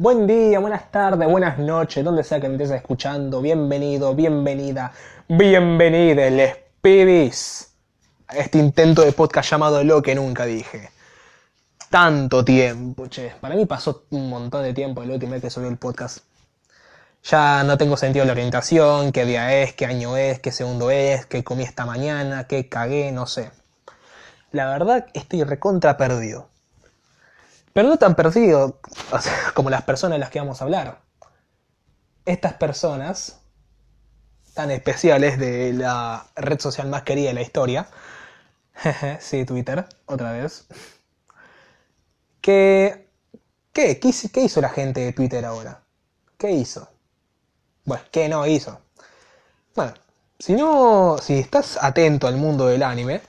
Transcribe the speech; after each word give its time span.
Buen 0.00 0.28
día, 0.28 0.60
buenas 0.60 0.92
tardes, 0.92 1.28
buenas 1.28 1.58
noches, 1.58 2.04
donde 2.04 2.22
sea 2.22 2.40
que 2.40 2.48
me 2.48 2.54
estés 2.54 2.70
escuchando. 2.70 3.42
Bienvenido, 3.42 4.14
bienvenida, 4.14 4.92
bienvenida, 5.26 6.30
les 6.30 6.56
pibis 6.80 7.72
a 8.28 8.36
este 8.36 8.58
intento 8.58 9.02
de 9.02 9.10
podcast 9.10 9.50
llamado 9.50 9.82
Lo 9.82 10.00
que 10.00 10.14
nunca 10.14 10.44
dije. 10.44 10.90
Tanto 11.90 12.44
tiempo, 12.44 13.08
che. 13.08 13.32
Para 13.40 13.56
mí 13.56 13.66
pasó 13.66 14.04
un 14.10 14.30
montón 14.30 14.62
de 14.62 14.72
tiempo 14.72 15.02
el 15.02 15.10
último 15.10 15.32
vez 15.32 15.42
que 15.42 15.50
subí 15.50 15.66
el 15.66 15.78
podcast. 15.78 16.18
Ya 17.24 17.64
no 17.64 17.76
tengo 17.76 17.96
sentido 17.96 18.22
de 18.22 18.28
la 18.28 18.34
orientación, 18.34 19.10
qué 19.10 19.24
día 19.24 19.60
es, 19.60 19.72
qué 19.72 19.86
año 19.86 20.16
es, 20.16 20.38
qué 20.38 20.52
segundo 20.52 20.92
es, 20.92 21.26
qué 21.26 21.42
comí 21.42 21.64
esta 21.64 21.84
mañana, 21.86 22.44
qué 22.44 22.68
cagué, 22.68 23.10
no 23.10 23.26
sé. 23.26 23.50
La 24.52 24.70
verdad 24.70 25.08
estoy 25.12 25.42
recontra 25.42 25.96
perdido. 25.96 26.46
Pero 27.72 27.88
no 27.88 27.96
tan 27.96 28.14
perdido 28.14 28.80
como 29.54 29.70
las 29.70 29.82
personas 29.82 30.16
de 30.16 30.20
las 30.20 30.30
que 30.30 30.38
vamos 30.40 30.60
a 30.60 30.64
hablar. 30.64 31.00
Estas 32.24 32.54
personas 32.54 33.40
tan 34.54 34.70
especiales 34.70 35.38
de 35.38 35.72
la 35.72 36.26
red 36.34 36.58
social 36.60 36.88
más 36.88 37.02
querida 37.02 37.28
de 37.28 37.34
la 37.34 37.42
historia. 37.42 37.88
sí, 39.20 39.44
Twitter, 39.44 39.86
otra 40.06 40.32
vez. 40.32 40.66
¿Qué, 42.40 43.08
qué, 43.72 44.00
qué, 44.00 44.12
qué 44.32 44.40
hizo 44.42 44.60
la 44.60 44.68
gente 44.70 45.00
de 45.00 45.12
Twitter 45.12 45.44
ahora? 45.44 45.82
¿Qué 46.36 46.50
hizo? 46.50 46.88
Bueno, 47.84 48.04
¿qué 48.10 48.28
no 48.28 48.46
hizo? 48.46 48.80
Bueno, 49.74 49.94
si 50.38 50.54
no, 50.54 51.18
si 51.18 51.38
estás 51.38 51.78
atento 51.82 52.26
al 52.26 52.36
mundo 52.36 52.66
del 52.66 52.82
anime 52.82 53.20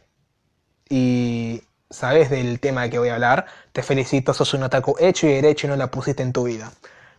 y 0.89 1.61
sabes 1.89 2.29
del 2.29 2.59
tema 2.59 2.89
que 2.89 2.99
voy 2.99 3.09
a 3.09 3.15
hablar, 3.15 3.45
te 3.71 3.83
felicito, 3.83 4.33
sos 4.33 4.53
un 4.53 4.63
otaku 4.63 4.95
hecho 4.99 5.27
y 5.27 5.33
derecho 5.33 5.67
y 5.67 5.69
no 5.69 5.75
la 5.75 5.87
pusiste 5.87 6.23
en 6.23 6.33
tu 6.33 6.43
vida. 6.43 6.71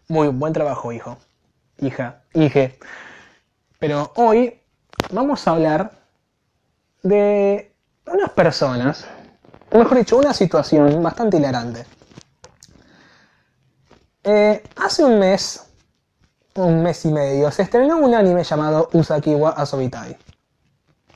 Muy 0.08 0.28
buen 0.28 0.52
trabajo, 0.52 0.92
hijo. 0.92 1.18
Hija, 1.78 2.22
hije. 2.34 2.78
Pero 3.78 4.12
hoy 4.16 4.60
vamos 5.10 5.46
a 5.46 5.52
hablar 5.52 5.92
de 7.02 7.72
unas 8.06 8.30
personas, 8.30 9.06
o 9.72 9.78
mejor 9.78 9.98
dicho, 9.98 10.18
una 10.18 10.34
situación 10.34 11.02
bastante 11.02 11.38
hilarante. 11.38 11.86
Eh, 14.22 14.62
hace 14.76 15.02
un 15.02 15.18
mes, 15.18 15.64
un 16.56 16.82
mes 16.82 17.04
y 17.06 17.12
medio, 17.12 17.50
se 17.50 17.62
estrenó 17.62 17.98
un 17.98 18.14
anime 18.14 18.44
llamado 18.44 18.90
Usakiwa 18.92 19.50
Asobitai. 19.50 20.16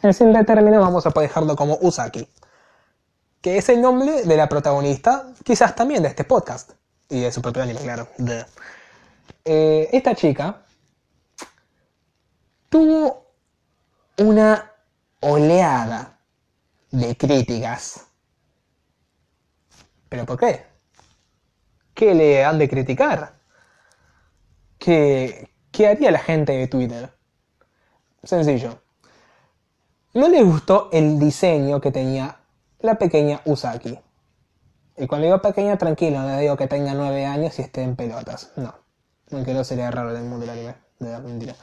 En 0.03 0.15
simple 0.15 0.45
término 0.45 0.81
vamos 0.81 1.07
a 1.07 1.11
dejarlo 1.11 1.57
como 1.57 1.79
Usaki, 1.81 2.29
que 3.45 3.59
es 3.59 3.69
el 3.69 3.83
nombre 3.83 4.23
de 4.23 4.37
la 4.39 4.49
protagonista, 4.49 5.27
quizás 5.45 5.77
también 5.77 6.03
de 6.03 6.09
este 6.09 6.25
podcast, 6.25 6.71
y 7.11 7.21
de 7.21 7.31
su 7.31 7.43
propio 7.43 7.63
anime, 7.63 7.79
claro. 7.79 8.09
Eh, 9.45 9.91
esta 9.93 10.15
chica 10.15 10.63
tuvo 12.71 13.27
una 14.17 14.73
oleada 15.21 16.19
de 16.91 17.15
críticas. 17.19 18.07
¿Pero 20.09 20.25
por 20.25 20.39
qué? 20.39 20.65
¿Qué 21.93 22.15
le 22.15 22.43
han 22.47 22.59
de 22.59 22.67
criticar? 22.67 23.35
¿Qué, 24.79 25.51
qué 25.71 25.89
haría 25.89 26.11
la 26.11 26.21
gente 26.21 26.53
de 26.53 26.67
Twitter? 26.67 27.15
Sencillo. 28.23 28.81
No 30.15 30.29
le 30.29 30.43
gustó 30.43 30.89
el 30.93 31.19
diseño 31.19 31.79
que 31.83 31.91
tenía 31.91 32.39
la 32.85 32.97
pequeña 32.97 33.41
Usaki. 33.47 33.99
Y 34.97 35.07
cuando 35.07 35.27
digo 35.27 35.41
pequeña, 35.41 35.79
tranquilo, 35.79 36.21
no 36.21 36.39
digo 36.39 36.57
que 36.57 36.69
tenga 36.69 36.93
nueve 36.95 37.25
años 37.25 37.59
y 37.59 37.63
esté 37.63 37.83
en 37.83 37.97
pelotas. 37.97 38.53
No. 38.57 38.75
Aunque 39.33 39.55
no 39.55 39.65
sería 39.65 39.91
raro 39.91 40.11
en 40.11 40.19
el 40.19 40.25
mundo 40.25 40.41
del 40.47 40.51
anime. 40.51 40.75
De 40.99 41.07
verdad, 41.07 41.23
mentira. 41.23 41.57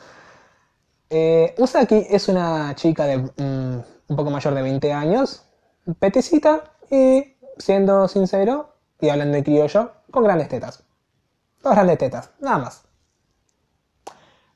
Eh, 1.09 1.53
Usaki 1.57 2.07
es 2.09 2.27
una 2.27 2.73
chica 2.75 3.05
de 3.05 3.17
mm, 3.17 3.83
un 4.07 4.15
poco 4.15 4.31
mayor 4.31 4.55
de 4.55 4.61
20 4.63 4.91
años, 4.93 5.43
petecita 5.99 6.63
y, 6.89 7.37
siendo 7.57 8.07
sincero 8.07 8.75
y 8.99 9.09
hablando 9.09 9.37
de 9.37 9.43
criollo, 9.43 9.91
con 10.09 10.23
grandes 10.23 10.49
tetas. 10.49 10.83
Dos 11.61 11.73
grandes 11.73 11.99
tetas, 11.99 12.31
nada 12.39 12.57
más. 12.57 12.81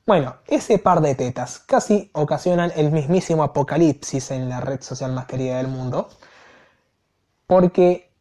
Bueno, 0.08 0.38
ese 0.48 0.80
par 0.80 1.02
de 1.02 1.16
tetas 1.16 1.60
casi 1.60 2.10
ocasionan 2.14 2.72
el 2.76 2.92
mismísimo 2.92 3.44
apocalipsis 3.44 4.32
en 4.32 4.50
la 4.50 4.62
red 4.62 4.82
social 4.82 5.12
más 5.12 5.26
querida 5.26 5.58
del 5.58 5.68
mundo, 5.68 6.10
porque 7.48 8.12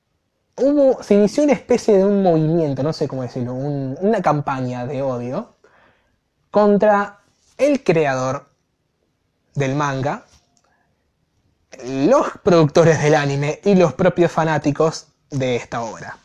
hubo, 0.56 1.02
se 1.02 1.14
inició 1.14 1.44
una 1.44 1.52
especie 1.52 1.96
de 1.96 2.04
un 2.04 2.22
movimiento, 2.22 2.82
no 2.82 2.92
sé 2.92 3.08
cómo 3.08 3.22
decirlo, 3.22 3.54
un- 3.54 3.96
una 4.00 4.22
campaña 4.22 4.86
de 4.86 5.02
odio 5.02 5.56
contra 6.50 7.20
el 7.58 7.82
creador 7.84 8.48
del 9.54 9.74
manga, 9.74 10.24
los 11.84 12.26
productores 12.42 13.02
del 13.02 13.14
anime 13.14 13.60
y 13.64 13.74
los 13.74 13.94
propios 13.94 14.30
fanáticos 14.30 15.08
de 15.30 15.56
esta 15.56 15.82
obra. 15.82 16.18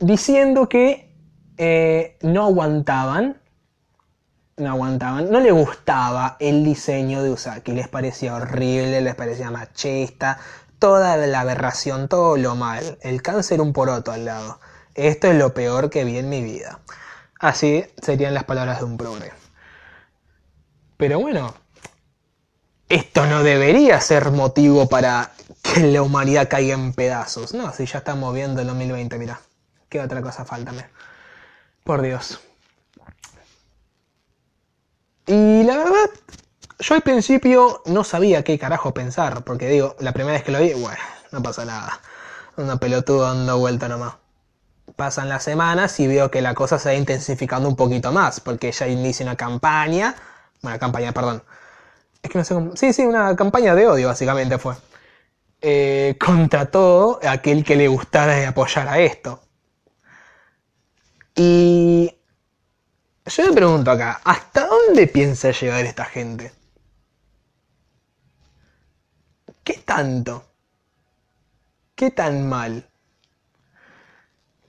Diciendo 0.00 0.68
que 0.68 1.14
eh, 1.56 2.18
no 2.22 2.44
aguantaban, 2.44 3.40
no 4.56 4.70
aguantaban, 4.70 5.30
no 5.30 5.40
le 5.40 5.50
gustaba 5.52 6.36
el 6.40 6.64
diseño 6.64 7.22
de 7.22 7.30
Usaki, 7.30 7.72
les 7.72 7.88
parecía 7.88 8.34
horrible, 8.34 9.00
les 9.00 9.14
parecía 9.14 9.50
machista, 9.50 10.38
toda 10.82 11.16
la 11.16 11.40
aberración, 11.42 12.08
todo 12.08 12.36
lo 12.36 12.56
mal, 12.56 12.98
el 13.02 13.22
cáncer 13.22 13.60
un 13.60 13.72
poroto 13.72 14.10
al 14.10 14.24
lado. 14.24 14.58
Esto 14.96 15.28
es 15.28 15.36
lo 15.36 15.54
peor 15.54 15.90
que 15.90 16.02
vi 16.02 16.18
en 16.18 16.28
mi 16.28 16.42
vida. 16.42 16.80
Así 17.38 17.86
serían 18.02 18.34
las 18.34 18.42
palabras 18.42 18.80
de 18.80 18.86
un 18.86 18.96
progre. 18.96 19.30
Pero 20.96 21.20
bueno, 21.20 21.54
esto 22.88 23.26
no 23.26 23.44
debería 23.44 24.00
ser 24.00 24.32
motivo 24.32 24.88
para 24.88 25.30
que 25.62 25.82
la 25.82 26.02
humanidad 26.02 26.48
caiga 26.48 26.74
en 26.74 26.92
pedazos. 26.92 27.54
No, 27.54 27.72
si 27.72 27.86
ya 27.86 27.98
estamos 27.98 28.34
viendo 28.34 28.60
el 28.60 28.66
2020, 28.66 29.18
mira. 29.18 29.40
¿Qué 29.88 30.00
otra 30.00 30.20
cosa 30.20 30.44
faltame? 30.44 30.86
Por 31.84 32.02
Dios. 32.02 32.40
Y 35.28 35.62
la 35.62 35.76
verdad, 35.76 36.10
yo 36.82 36.94
al 36.94 37.02
principio 37.02 37.82
no 37.86 38.04
sabía 38.04 38.42
qué 38.42 38.58
carajo 38.58 38.92
pensar, 38.92 39.44
porque 39.44 39.68
digo, 39.68 39.96
la 40.00 40.12
primera 40.12 40.34
vez 40.34 40.42
que 40.42 40.52
lo 40.52 40.60
vi, 40.60 40.74
bueno, 40.74 40.98
no 41.30 41.42
pasa 41.42 41.64
nada. 41.64 42.00
Una 42.56 42.76
pelotuda 42.76 43.28
dando 43.28 43.58
vuelta 43.58 43.88
nomás. 43.88 44.14
Pasan 44.96 45.28
las 45.28 45.44
semanas 45.44 45.98
y 46.00 46.06
veo 46.06 46.30
que 46.30 46.42
la 46.42 46.54
cosa 46.54 46.78
se 46.78 46.90
va 46.90 46.94
intensificando 46.94 47.68
un 47.68 47.76
poquito 47.76 48.12
más, 48.12 48.40
porque 48.40 48.68
ella 48.68 48.88
inicia 48.88 49.24
una 49.24 49.36
campaña, 49.36 50.14
bueno, 50.60 50.78
campaña, 50.78 51.12
perdón. 51.12 51.42
Es 52.20 52.30
que 52.30 52.38
no 52.38 52.44
sé 52.44 52.54
cómo... 52.54 52.76
Sí, 52.76 52.92
sí, 52.92 53.02
una 53.02 53.34
campaña 53.36 53.74
de 53.74 53.86
odio 53.86 54.08
básicamente 54.08 54.58
fue. 54.58 54.74
Eh, 55.60 56.16
contra 56.18 56.66
todo 56.66 57.20
aquel 57.26 57.64
que 57.64 57.76
le 57.76 57.88
gustara 57.88 58.34
de 58.34 58.46
apoyar 58.46 58.88
a 58.88 58.98
esto. 58.98 59.40
Y 61.36 62.14
yo 63.26 63.46
me 63.46 63.52
pregunto 63.52 63.90
acá, 63.90 64.20
¿hasta 64.24 64.66
dónde 64.66 65.06
piensa 65.06 65.52
llegar 65.52 65.84
esta 65.84 66.04
gente? 66.04 66.52
¿Qué 69.64 69.74
tanto? 69.74 70.44
¿Qué 71.94 72.10
tan 72.10 72.48
mal? 72.48 72.88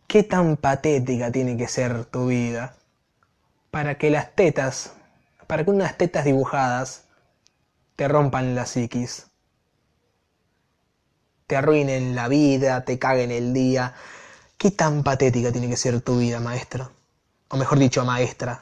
¿Qué 0.07 0.21
tan 0.21 0.55
patética 0.57 1.31
tiene 1.31 1.57
que 1.57 1.67
ser 1.67 2.05
tu 2.05 2.27
vida 2.27 2.75
para 3.71 3.97
que 3.97 4.11
las 4.11 4.35
tetas, 4.35 4.93
para 5.47 5.65
que 5.65 5.71
unas 5.71 5.97
tetas 5.97 6.25
dibujadas 6.25 7.05
te 7.95 8.07
rompan 8.07 8.53
la 8.53 8.67
psiquis? 8.67 9.31
Te 11.47 11.55
arruinen 11.55 12.13
la 12.13 12.27
vida, 12.27 12.85
te 12.85 12.99
caguen 12.99 13.31
el 13.31 13.51
día. 13.51 13.95
¿Qué 14.59 14.69
tan 14.69 15.01
patética 15.01 15.51
tiene 15.51 15.69
que 15.69 15.77
ser 15.77 16.01
tu 16.01 16.19
vida, 16.19 16.39
maestro? 16.39 16.91
O 17.49 17.57
mejor 17.57 17.79
dicho, 17.79 18.05
maestra. 18.05 18.61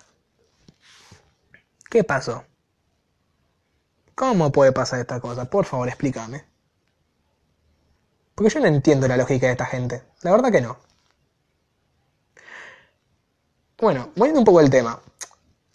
¿Qué 1.89 2.05
pasó? 2.05 2.45
¿Cómo 4.15 4.51
puede 4.51 4.71
pasar 4.71 4.99
esta 4.99 5.19
cosa? 5.19 5.45
Por 5.45 5.65
favor, 5.65 5.87
explícame. 5.87 6.43
Porque 8.35 8.53
yo 8.53 8.59
no 8.59 8.67
entiendo 8.67 9.07
la 9.07 9.17
lógica 9.17 9.47
de 9.47 9.53
esta 9.53 9.65
gente. 9.65 10.03
La 10.21 10.31
verdad 10.31 10.51
que 10.51 10.61
no. 10.61 10.77
Bueno, 13.79 14.09
volviendo 14.15 14.39
un 14.39 14.45
poco 14.45 14.59
al 14.59 14.69
tema. 14.69 14.99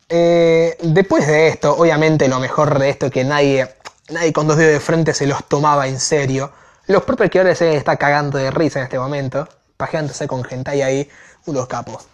Eh, 0.09 0.77
después 0.81 1.27
de 1.27 1.49
esto, 1.49 1.77
obviamente 1.77 2.29
lo 2.29 2.39
mejor 2.39 2.79
de 2.79 2.89
esto 2.91 3.07
es 3.07 3.13
que 3.13 3.25
nadie, 3.25 3.69
nadie 4.11 4.33
con 4.33 4.47
dos 4.47 4.57
dedos 4.57 4.75
de 4.75 4.81
frente 4.81 5.13
se 5.13 5.27
los 5.27 5.45
tomaba 5.45 5.89
en 5.89 5.99
serio. 5.99 6.53
Los 6.87 7.03
propios 7.03 7.31
creadores 7.31 7.59
se 7.59 7.75
estar 7.75 7.99
cagando 7.99 8.39
de 8.39 8.53
risa 8.53 8.79
en 8.79 8.85
este 8.85 8.99
momento, 8.99 9.49
pajeándose 9.77 10.29
con 10.29 10.47
hentai 10.49 10.83
ahí, 10.83 11.11
unos 11.47 11.67
capos. 11.67 12.07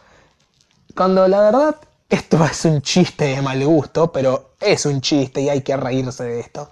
Cuando 0.96 1.28
la 1.28 1.40
verdad, 1.42 1.76
esto 2.12 2.44
es 2.44 2.66
un 2.66 2.82
chiste 2.82 3.24
de 3.24 3.40
mal 3.40 3.64
gusto, 3.64 4.12
pero 4.12 4.54
es 4.60 4.84
un 4.84 5.00
chiste 5.00 5.40
y 5.40 5.48
hay 5.48 5.62
que 5.62 5.74
reírse 5.78 6.24
de 6.24 6.40
esto. 6.40 6.70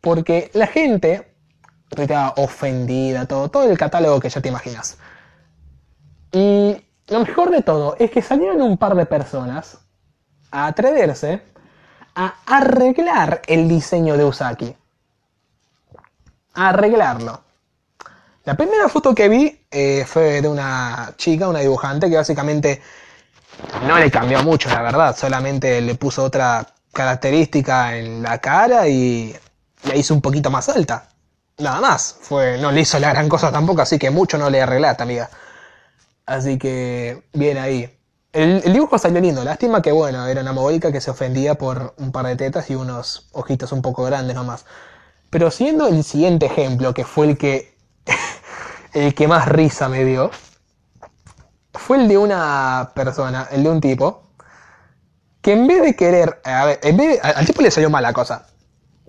Porque 0.00 0.50
la 0.54 0.66
gente, 0.66 1.36
estaba 1.96 2.34
ofendida, 2.36 3.26
todo, 3.26 3.48
todo 3.48 3.70
el 3.70 3.78
catálogo 3.78 4.18
que 4.18 4.28
ya 4.28 4.40
te 4.40 4.48
imaginas. 4.48 4.98
Y 6.32 6.76
lo 7.06 7.20
mejor 7.20 7.52
de 7.52 7.62
todo 7.62 7.94
es 8.00 8.10
que 8.10 8.22
salieron 8.22 8.60
un 8.60 8.76
par 8.76 8.96
de 8.96 9.06
personas 9.06 9.78
a 10.50 10.66
atreverse 10.66 11.40
a 12.16 12.34
arreglar 12.44 13.40
el 13.46 13.68
diseño 13.68 14.16
de 14.16 14.24
Usaki. 14.24 14.76
A 16.54 16.70
arreglarlo. 16.70 17.40
La 18.42 18.56
primera 18.56 18.88
foto 18.88 19.14
que 19.14 19.28
vi 19.28 19.64
eh, 19.70 20.04
fue 20.04 20.42
de 20.42 20.48
una 20.48 21.14
chica, 21.16 21.48
una 21.48 21.60
dibujante, 21.60 22.10
que 22.10 22.16
básicamente 22.16 22.82
no 23.86 23.98
le 23.98 24.10
cambió 24.10 24.42
mucho, 24.42 24.68
la 24.68 24.82
verdad. 24.82 25.16
Solamente 25.16 25.80
le 25.80 25.94
puso 25.94 26.24
otra 26.24 26.66
característica 26.92 27.96
en 27.96 28.22
la 28.22 28.38
cara 28.38 28.88
y 28.88 29.34
la 29.84 29.96
hizo 29.96 30.14
un 30.14 30.20
poquito 30.20 30.50
más 30.50 30.68
alta. 30.68 31.08
Nada 31.58 31.80
más. 31.80 32.16
Fue, 32.20 32.58
no 32.58 32.72
le 32.72 32.80
hizo 32.80 32.98
la 32.98 33.10
gran 33.10 33.28
cosa 33.28 33.52
tampoco, 33.52 33.82
así 33.82 33.98
que 33.98 34.10
mucho 34.10 34.38
no 34.38 34.50
le 34.50 34.62
arreglaste, 34.62 35.02
amiga. 35.02 35.30
Así 36.26 36.58
que, 36.58 37.22
bien 37.32 37.58
ahí. 37.58 37.90
El, 38.32 38.72
dibujo 38.72 38.98
salió 38.98 39.20
lindo, 39.20 39.44
lástima 39.44 39.80
que 39.80 39.92
bueno, 39.92 40.26
era 40.26 40.40
una 40.40 40.52
mogólica 40.52 40.90
que 40.90 41.00
se 41.00 41.10
ofendía 41.10 41.54
por 41.54 41.94
un 41.98 42.10
par 42.10 42.26
de 42.26 42.34
tetas 42.34 42.68
y 42.70 42.74
unos 42.74 43.28
ojitos 43.32 43.70
un 43.70 43.82
poco 43.82 44.02
grandes 44.04 44.34
nomás. 44.34 44.64
Pero 45.30 45.50
siendo 45.50 45.86
el 45.86 46.02
siguiente 46.02 46.46
ejemplo, 46.46 46.94
que 46.94 47.04
fue 47.04 47.26
el 47.28 47.38
que, 47.38 47.76
el 48.92 49.14
que 49.14 49.28
más 49.28 49.46
risa 49.48 49.88
me 49.88 50.04
dio, 50.04 50.30
fue 51.74 51.98
el 51.98 52.08
de 52.08 52.18
una 52.18 52.92
persona, 52.94 53.48
el 53.50 53.62
de 53.62 53.68
un 53.68 53.80
tipo, 53.80 54.30
que 55.42 55.52
en 55.52 55.66
vez 55.66 55.82
de 55.82 55.96
querer, 55.96 56.40
a 56.44 56.64
ver, 56.64 56.80
en 56.82 56.96
vez 56.96 57.20
al 57.22 57.46
tipo 57.46 57.62
le 57.62 57.70
salió 57.70 57.90
mala 57.90 58.12
cosa. 58.12 58.46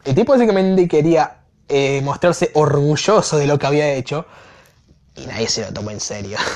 El 0.04 0.16
tipo 0.16 0.34
básicamente 0.34 0.88
quería 0.88 1.38
eh, 1.68 2.02
mostrarse 2.04 2.52
orgulloso 2.54 3.38
de 3.38 3.48
lo 3.48 3.58
que 3.58 3.68
había 3.68 3.94
hecho 3.94 4.26
y 5.16 5.26
nadie 5.26 5.48
se 5.48 5.62
lo 5.62 5.74
tomó 5.74 5.92
en 5.92 6.00
serio. 6.00 6.38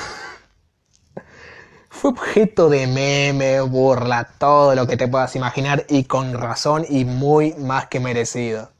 fue 2.00 2.12
objeto 2.12 2.70
de 2.70 2.88
meme, 2.88 3.62
burla, 3.62 4.30
todo 4.38 4.74
lo 4.76 4.88
que 4.88 4.98
te 4.98 5.08
puedas 5.08 5.36
imaginar 5.36 5.86
y 5.90 6.06
con 6.06 6.34
razón 6.34 6.86
y 6.88 7.06
muy 7.06 7.54
más 7.56 7.88
que 7.88 8.00
merecido. 8.00 8.72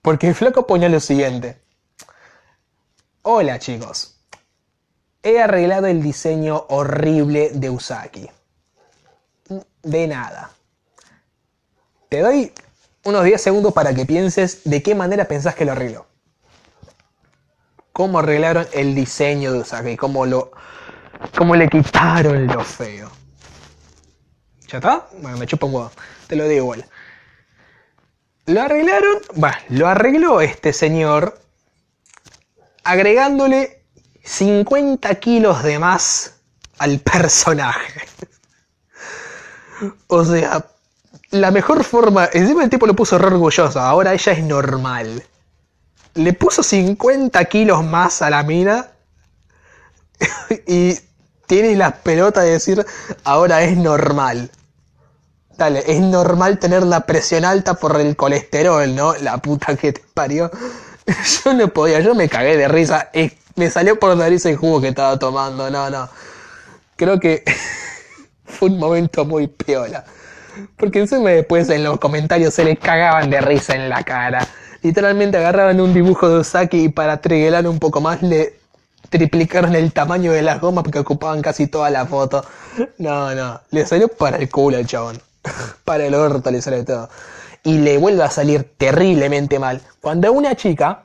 Porque 0.00 0.28
el 0.28 0.34
flaco 0.34 0.66
ponía 0.66 0.88
lo 0.88 1.00
siguiente. 1.00 1.62
Hola 3.22 3.58
chicos, 3.58 4.13
he 5.24 5.40
arreglado 5.40 5.86
el 5.86 6.02
diseño 6.02 6.66
horrible 6.68 7.50
de 7.54 7.70
Usaki. 7.70 8.30
De 9.82 10.06
nada. 10.06 10.50
Te 12.08 12.20
doy 12.20 12.52
unos 13.04 13.24
10 13.24 13.42
segundos 13.42 13.72
para 13.72 13.94
que 13.94 14.06
pienses 14.06 14.60
de 14.64 14.82
qué 14.82 14.94
manera 14.94 15.24
pensás 15.24 15.54
que 15.54 15.64
lo 15.64 15.72
arregló. 15.72 16.06
Cómo 17.92 18.18
arreglaron 18.18 18.66
el 18.72 18.94
diseño 18.94 19.52
de 19.52 19.60
Usaki, 19.60 19.96
cómo 19.96 20.26
lo 20.26 20.52
como 21.36 21.56
le 21.56 21.68
quitaron 21.68 22.46
lo 22.46 22.62
feo. 22.62 23.10
¿Ya 24.68 24.78
está? 24.78 25.06
Bueno, 25.20 25.38
me 25.38 25.46
chupa 25.46 25.66
un 25.66 25.74
huevo. 25.74 25.90
Te 26.26 26.36
lo 26.36 26.46
digo 26.46 26.64
igual. 26.64 26.86
Lo 28.46 28.60
arreglaron, 28.60 29.18
bueno, 29.36 29.56
lo 29.70 29.88
arregló 29.88 30.40
este 30.42 30.74
señor 30.74 31.40
agregándole 32.82 33.73
50 34.24 35.14
kilos 35.16 35.62
de 35.62 35.78
más 35.78 36.34
al 36.78 36.98
personaje. 37.00 38.06
o 40.08 40.24
sea, 40.24 40.66
la 41.30 41.50
mejor 41.50 41.84
forma, 41.84 42.28
encima 42.32 42.64
el 42.64 42.70
tipo 42.70 42.86
lo 42.86 42.94
puso 42.94 43.18
re 43.18 43.26
orgulloso, 43.26 43.80
ahora 43.80 44.14
ella 44.14 44.32
es 44.32 44.42
normal. 44.42 45.22
Le 46.14 46.32
puso 46.32 46.62
50 46.62 47.44
kilos 47.46 47.84
más 47.84 48.22
a 48.22 48.30
la 48.30 48.42
mina 48.42 48.88
y 50.66 50.94
tienes 51.46 51.76
la 51.76 51.96
pelota 51.96 52.42
de 52.42 52.52
decir 52.52 52.84
ahora 53.24 53.62
es 53.62 53.76
normal. 53.76 54.50
Dale, 55.56 55.84
es 55.86 56.00
normal 56.00 56.58
tener 56.58 56.82
la 56.82 57.00
presión 57.00 57.44
alta 57.44 57.74
por 57.74 58.00
el 58.00 58.16
colesterol, 58.16 58.92
¿no? 58.94 59.14
La 59.14 59.38
puta 59.38 59.76
que 59.76 59.92
te 59.92 60.02
parió. 60.14 60.50
Yo 61.44 61.52
no 61.52 61.68
podía, 61.68 62.00
yo 62.00 62.14
me 62.14 62.28
cagué 62.28 62.56
de 62.56 62.66
risa. 62.66 63.10
Me 63.56 63.70
salió 63.70 63.98
por 63.98 64.16
nariz 64.16 64.44
el 64.46 64.56
jugo 64.56 64.80
que 64.80 64.88
estaba 64.88 65.18
tomando. 65.18 65.70
No, 65.70 65.90
no. 65.90 66.08
Creo 66.96 67.20
que 67.20 67.44
fue 68.44 68.68
un 68.68 68.78
momento 68.78 69.24
muy 69.24 69.46
piola. 69.46 70.04
Porque 70.76 71.00
encima 71.00 71.30
después 71.30 71.68
en 71.70 71.84
los 71.84 71.98
comentarios 71.98 72.54
se 72.54 72.64
le 72.64 72.76
cagaban 72.76 73.30
de 73.30 73.40
risa 73.40 73.74
en 73.74 73.88
la 73.88 74.02
cara. 74.02 74.46
Literalmente 74.82 75.38
agarraban 75.38 75.80
un 75.80 75.94
dibujo 75.94 76.28
de 76.28 76.40
Usaki 76.40 76.84
y 76.84 76.88
para 76.88 77.20
triguelar 77.20 77.66
un 77.66 77.78
poco 77.78 78.00
más 78.00 78.22
le 78.22 78.54
triplicaron 79.08 79.74
el 79.74 79.92
tamaño 79.92 80.32
de 80.32 80.42
las 80.42 80.60
gomas 80.60 80.84
porque 80.84 80.98
ocupaban 80.98 81.42
casi 81.42 81.66
toda 81.66 81.90
la 81.90 82.06
foto. 82.06 82.44
No, 82.98 83.34
no, 83.34 83.60
le 83.70 83.86
salió 83.86 84.08
para 84.08 84.36
el 84.36 84.48
culo 84.48 84.76
al 84.76 84.86
chabón. 84.86 85.20
para 85.84 86.04
el 86.04 86.14
orto 86.14 86.50
le 86.50 86.60
sale 86.60 86.84
todo. 86.84 87.08
Y 87.62 87.78
le 87.78 87.98
vuelve 87.98 88.22
a 88.22 88.30
salir 88.30 88.74
terriblemente 88.76 89.58
mal. 89.58 89.80
Cuando 90.00 90.30
una 90.32 90.54
chica, 90.54 91.04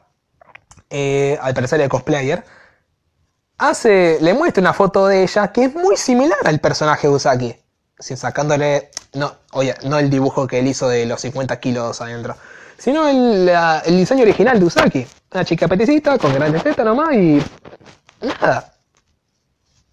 eh, 0.90 1.38
al 1.42 1.54
parecer 1.54 1.82
el 1.82 1.90
cosplayer, 1.90 2.44
hace, 3.58 4.18
le 4.22 4.34
muestra 4.34 4.62
una 4.62 4.74
foto 4.74 5.08
de 5.08 5.24
ella 5.24 5.52
que 5.52 5.66
es 5.66 5.76
muy 5.76 5.98
similar 5.98 6.40
al 6.46 6.60
personaje 6.60 7.08
de 7.08 7.14
Usaki. 7.14 7.56
Si 8.00 8.16
sacándole, 8.16 8.90
no, 9.14 9.34
oye, 9.52 9.76
no 9.84 10.00
el 10.00 10.10
dibujo 10.10 10.48
que 10.48 10.60
él 10.60 10.68
hizo 10.68 10.88
de 10.88 11.06
los 11.06 11.22
50 11.22 11.60
kilos 11.60 12.02
adentro, 12.02 12.36
sino 12.78 13.08
el, 13.08 13.52
diseño 13.98 14.24
original 14.24 14.60
de 14.60 14.66
Usaki. 14.66 15.08
Una 15.34 15.46
chica 15.46 15.68
peticita 15.68 16.18
con 16.18 16.34
grandes 16.34 16.64
tetas 16.64 16.86
nomás 16.86 17.14
y 17.14 17.44
nada. 18.22 18.74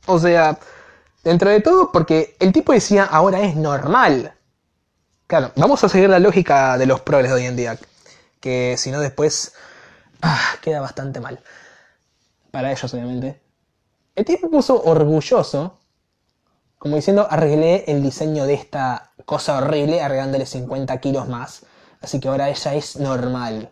O 0.07 0.19
sea, 0.19 0.57
dentro 1.25 1.51
de 1.51 1.61
todo, 1.61 1.91
porque 1.91 2.37
el 2.39 2.53
tipo 2.53 2.73
decía, 2.73 3.05
ahora 3.05 3.41
es 3.41 3.57
normal. 3.57 4.33
Claro, 5.27 5.51
vamos 5.57 5.83
a 5.83 5.89
seguir 5.89 6.09
la 6.09 6.21
lógica 6.21 6.79
de 6.79 6.87
los 6.87 7.01
progres 7.01 7.31
de 7.31 7.35
hoy 7.35 7.47
en 7.47 7.57
día, 7.57 7.77
que 8.41 8.77
si 8.79 8.93
no 8.93 9.01
después 9.01 9.53
ah, 10.23 10.57
queda 10.63 10.81
bastante 10.81 11.21
mal. 11.21 11.41
Para 12.51 12.73
ellos, 12.73 12.93
obviamente. 12.93 13.41
El 14.15 14.25
tipo 14.25 14.51
puso 14.51 14.83
orgulloso, 14.83 15.79
como 16.79 16.97
diciendo, 16.97 17.27
arreglé 17.31 17.85
el 17.87 18.03
diseño 18.03 18.47
de 18.47 18.55
esta 18.55 19.13
cosa 19.25 19.59
horrible, 19.59 20.01
arreglándole 20.01 20.47
50 20.47 20.99
kilos 21.01 21.29
más. 21.29 21.67
Así 22.01 22.21
que 22.21 22.29
ahora 22.29 22.49
ella 22.49 22.75
es 22.75 22.97
normal. 22.97 23.71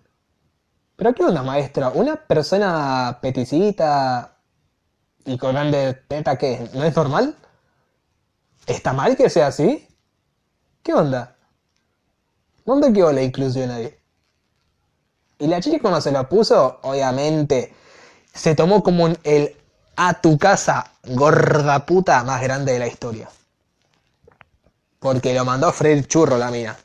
Pero 0.97 1.15
¿qué 1.15 1.25
onda, 1.25 1.43
maestro? 1.43 1.93
¿Una 1.95 2.17
persona 2.17 3.19
peticita 3.21 4.39
y 5.25 5.39
con 5.39 5.53
grande 5.53 5.95
teta 6.09 6.37
qué? 6.37 6.69
¿No 6.75 6.85
es 6.85 6.95
normal? 6.95 7.35
¿Está 8.67 8.93
mal 8.93 9.17
que 9.17 9.29
sea 9.29 9.49
así? 9.49 9.87
¿Qué 10.83 10.95
onda? 10.95 11.37
¿Dónde 12.65 12.93
quedó 12.93 13.13
la 13.13 13.23
inclusión 13.23 13.71
ahí? 13.71 13.95
Y 15.39 15.47
la 15.47 15.61
chica 15.61 15.79
cuando 15.81 16.01
se 16.01 16.13
lo 16.13 16.29
puso, 16.29 16.79
obviamente, 16.83 17.75
se 18.33 18.55
tomó 18.55 18.83
como 18.83 19.09
el 19.25 19.57
a 19.97 20.21
tu 20.21 20.39
casa 20.39 20.91
gorda 21.05 21.87
puta 21.87 22.23
más 22.25 22.43
grande 22.43 22.73
de 22.73 22.79
la 22.79 22.87
historia. 22.87 23.29
Porque 24.99 25.35
lo 25.35 25.45
mandó 25.45 25.69
a 25.69 25.73
freír 25.73 26.07
churro 26.07 26.39
la 26.39 26.51
mina. 26.51 26.77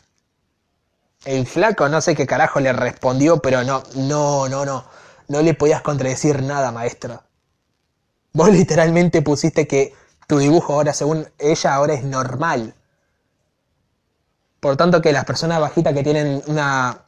El 1.26 1.46
flaco 1.48 1.90
no 1.90 2.02
sé 2.02 2.16
qué 2.16 2.26
carajo 2.26 2.60
le 2.60 2.74
respondió, 2.74 3.38
pero 3.38 3.64
no, 3.64 3.84
no, 3.96 4.48
no, 4.48 4.66
no. 4.66 4.86
No 5.28 5.42
le 5.42 5.54
podías 5.54 5.82
contradecir 5.82 6.42
nada, 6.44 6.72
maestro. 6.72 7.24
Vos 8.34 8.50
literalmente 8.54 9.22
pusiste 9.22 9.68
que 9.68 9.94
tu 10.28 10.38
dibujo 10.38 10.74
ahora, 10.74 10.94
según 10.94 11.28
ella, 11.38 11.74
ahora 11.74 11.94
es 11.94 12.04
normal. 12.04 12.74
Por 14.60 14.76
tanto, 14.76 15.02
que 15.02 15.12
las 15.14 15.26
personas 15.26 15.60
bajitas 15.60 15.94
que 15.94 16.04
tienen 16.04 16.42
una, 16.48 17.04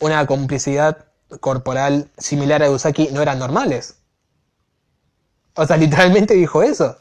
una 0.00 0.26
complicidad 0.26 1.06
corporal 1.40 2.10
similar 2.16 2.62
a 2.62 2.70
Usaki 2.70 3.08
no 3.12 3.22
eran 3.22 3.38
normales. 3.38 3.96
O 5.54 5.66
sea, 5.66 5.76
literalmente 5.84 6.34
dijo 6.34 6.62
eso. 6.62 6.96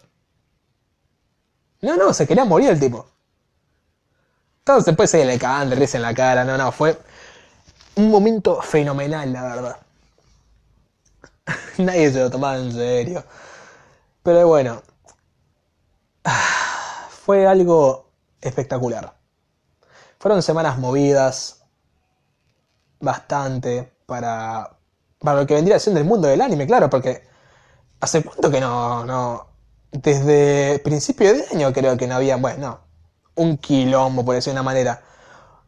No, 1.82 1.96
no, 1.96 2.14
se 2.14 2.28
quería 2.28 2.46
morir 2.46 2.70
el 2.70 2.80
tipo. 2.80 3.08
Todo 4.64 4.82
se 4.82 4.94
puede 4.94 5.08
seguir 5.08 5.28
le 5.28 5.40
cagan 5.40 5.70
de 5.70 5.90
en 5.94 6.02
la 6.02 6.14
cara. 6.14 6.44
No, 6.44 6.58
no, 6.58 6.72
fue 6.72 6.98
un 7.96 8.10
momento 8.10 8.62
fenomenal, 8.62 9.32
la 9.32 9.44
verdad. 9.44 9.78
Nadie 11.78 12.12
se 12.12 12.20
lo 12.20 12.30
tomaba 12.30 12.58
en 12.58 12.74
serio. 12.74 13.24
Pero 14.24 14.48
bueno, 14.48 14.82
fue 17.10 17.48
algo 17.48 18.10
espectacular. 18.42 19.14
Fueron 20.20 20.42
semanas 20.42 20.78
movidas, 20.80 21.64
bastante, 23.00 23.92
para, 24.06 24.78
para 25.20 25.42
lo 25.42 25.48
que 25.48 25.54
vendría 25.56 25.80
siendo 25.80 26.00
el 26.00 26.08
mundo 26.08 26.28
del 26.28 26.42
anime, 26.42 26.68
claro, 26.68 26.90
porque 26.90 27.24
hace 28.00 28.24
cuánto 28.24 28.52
que 28.52 28.62
no, 28.62 29.06
no, 29.06 29.48
desde 29.92 30.80
principio 30.80 31.34
de 31.34 31.46
año 31.54 31.74
creo 31.74 31.98
que 31.98 32.08
no 32.08 32.16
había, 32.16 32.38
bueno, 32.38 32.80
un 33.36 33.58
quilombo, 33.58 34.26
por 34.26 34.36
decir 34.36 34.54
una 34.54 34.64
manera. 34.64 35.04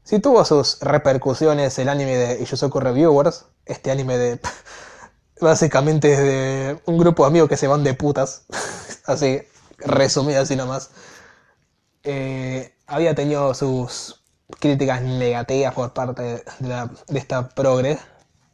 Si 0.03 0.19
tuvo 0.19 0.43
sus 0.45 0.79
repercusiones 0.81 1.77
el 1.79 1.89
anime 1.89 2.15
de 2.15 2.45
Yusoku 2.45 2.79
Reviewers, 2.79 3.45
este 3.65 3.91
anime 3.91 4.17
de 4.17 4.39
Básicamente 5.41 6.13
es 6.13 6.19
de 6.19 6.81
un 6.85 6.97
grupo 6.97 7.23
de 7.23 7.27
amigos 7.27 7.49
que 7.49 7.57
se 7.57 7.67
van 7.67 7.83
de 7.83 7.93
putas. 7.93 8.43
así, 9.05 9.41
resumido 9.77 10.41
así 10.41 10.55
nomás. 10.55 10.89
Eh, 12.03 12.73
había 12.87 13.15
tenido 13.15 13.53
sus 13.53 14.18
críticas 14.59 15.01
negativas 15.01 15.73
por 15.73 15.93
parte 15.93 16.21
de, 16.23 16.43
la, 16.67 16.89
de 17.07 17.19
esta 17.19 17.49
progres, 17.49 17.99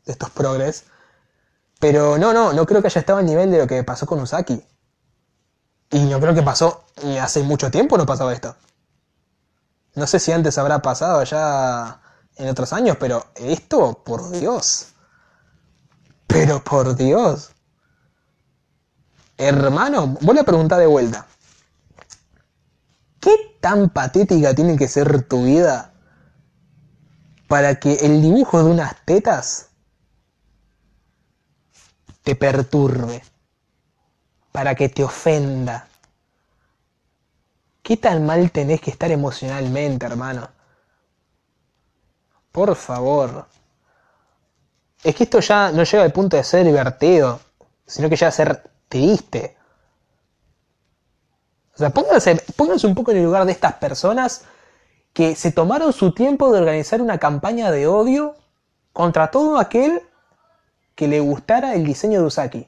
de 0.06 0.12
estos 0.12 0.30
progres. 0.30 0.86
Pero 1.80 2.18
no, 2.18 2.34
no, 2.34 2.54
no 2.54 2.66
creo 2.66 2.82
que 2.82 2.88
haya 2.88 3.00
estado 3.00 3.20
al 3.20 3.25
nivel 3.25 3.52
de 3.52 3.60
lo 3.60 3.68
que 3.68 3.84
pasó 3.84 4.06
con 4.06 4.20
Usaki. 4.20 4.64
Y 5.92 6.00
no 6.06 6.20
creo 6.20 6.34
que 6.34 6.42
pasó, 6.42 6.86
ni 7.04 7.18
hace 7.18 7.44
mucho 7.44 7.70
tiempo 7.72 7.98
no 7.98 8.06
pasaba 8.06 8.34
esto. 8.34 8.56
No 9.94 10.08
sé 10.08 10.20
si 10.20 10.32
antes 10.32 10.58
habrá 10.58 10.82
pasado 10.82 11.24
ya 11.24 12.02
en 12.36 12.50
otros 12.50 12.74
años, 12.74 12.98
pero 13.00 13.25
esto, 13.36 14.04
por 14.04 14.30
Dios. 14.32 14.88
Pero 16.28 16.64
por 16.64 16.96
Dios. 16.96 17.52
Hermano, 19.38 20.18
voy 20.22 20.38
a 20.38 20.44
preguntar 20.44 20.80
de 20.80 20.88
vuelta. 20.88 21.28
¿Qué 23.25 23.58
tan 23.60 23.89
patética 23.89 24.53
tiene 24.53 24.77
que 24.77 24.88
ser 24.88 25.24
tu 25.24 25.46
vida 25.46 25.91
para 27.48 27.79
que 27.79 27.96
el 27.96 28.22
dibujo 28.22 28.63
de 28.63 28.70
unas 28.70 29.03
tetas 29.03 29.72
te 32.22 32.36
perturbe? 32.36 33.24
Para 34.51 34.75
que 34.75 34.89
te 34.89 35.03
ofenda. 35.03 35.88
¿Qué 37.82 37.98
tan 37.98 38.27
mal 38.27 38.51
tenés 38.51 38.79
que 38.79 38.91
estar 38.91 39.10
emocionalmente, 39.10 40.05
hermano? 40.05 40.48
Por 42.51 42.75
favor. 42.75 43.48
Es 45.03 45.15
que 45.15 45.24
esto 45.24 45.39
ya 45.39 45.72
no 45.72 45.84
llega 45.84 46.03
al 46.03 46.13
punto 46.13 46.38
de 46.38 46.44
ser 46.44 46.63
divertido, 46.63 47.39
sino 47.88 48.08
que 48.08 48.17
ya 48.17 48.27
a 48.27 48.32
ser 48.32 48.70
triste. 48.88 49.58
O 51.75 51.77
sea, 51.77 51.89
pónganse, 51.89 52.41
un 52.88 52.96
poco 52.96 53.12
en 53.12 53.17
el 53.17 53.25
lugar 53.25 53.46
de 53.46 53.51
estas 53.51 53.74
personas 53.74 54.46
que 55.12 55.36
se 55.36 55.51
tomaron 55.51 55.91
su 55.91 56.13
tiempo 56.13 56.51
de 56.51 56.60
organizar 56.60 57.01
una 57.01 57.17
campaña 57.17 57.70
de 57.70 57.86
odio 57.86 58.36
contra 58.94 59.29
todo 59.29 59.58
aquel 59.60 60.01
que 60.96 61.10
le 61.10 61.20
gustara 61.20 61.75
el 61.75 61.84
diseño 61.84 62.22
de 62.22 62.27
Usaki. 62.27 62.67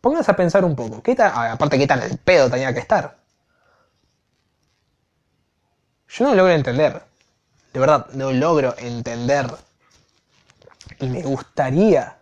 Pónganse 0.00 0.30
a 0.32 0.36
pensar 0.36 0.64
un 0.64 0.74
poco. 0.74 1.02
¿Qué 1.02 1.16
aparte, 1.20 1.78
¿qué 1.78 1.86
tan 1.86 2.02
el 2.02 2.18
pedo 2.18 2.50
tenía 2.50 2.72
que 2.72 2.80
estar? 2.80 3.16
Yo 6.08 6.24
no 6.24 6.34
logro 6.34 6.52
entender. 6.52 7.02
De 7.72 7.78
verdad, 7.78 8.06
no 8.14 8.32
logro 8.32 8.74
entender. 8.78 9.46
Y 10.98 11.08
me 11.08 11.22
gustaría. 11.22 12.16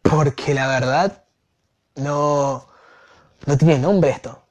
Porque 0.00 0.54
la 0.54 0.68
verdad, 0.68 1.24
no, 1.96 2.71
no 3.46 3.56
tiene 3.56 3.78
nombre 3.78 4.10
esto. 4.10 4.42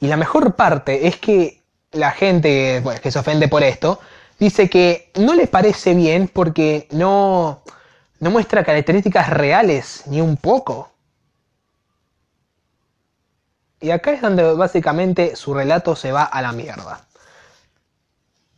Y 0.00 0.06
la 0.06 0.16
mejor 0.16 0.54
parte 0.54 1.06
es 1.06 1.16
que 1.16 1.62
la 1.92 2.12
gente 2.12 2.82
que 3.02 3.10
se 3.10 3.18
ofende 3.18 3.48
por 3.48 3.62
esto 3.62 4.00
dice 4.38 4.70
que 4.70 5.10
no 5.16 5.34
le 5.34 5.46
parece 5.46 5.94
bien 5.94 6.28
porque 6.28 6.86
no, 6.90 7.62
no 8.20 8.30
muestra 8.30 8.64
características 8.64 9.30
reales 9.30 10.04
ni 10.06 10.20
un 10.20 10.36
poco. 10.36 10.90
Y 13.80 13.90
acá 13.90 14.12
es 14.12 14.20
donde 14.20 14.42
básicamente 14.54 15.36
su 15.36 15.54
relato 15.54 15.94
se 15.94 16.12
va 16.12 16.24
a 16.24 16.42
la 16.42 16.52
mierda. 16.52 17.06